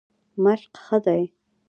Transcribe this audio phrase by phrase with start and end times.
[0.43, 1.23] مشق ښه دی.